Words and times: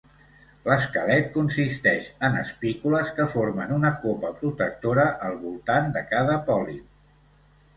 L'esquelet 0.69 1.27
consisteix 1.33 2.07
en 2.29 2.37
espícules 2.39 3.11
que 3.19 3.27
formen 3.35 3.75
una 3.77 3.93
copa 4.07 4.33
protectora 4.41 5.07
al 5.29 5.37
voltant 5.45 5.95
de 5.99 6.05
cada 6.15 6.41
pòlip. 6.49 7.01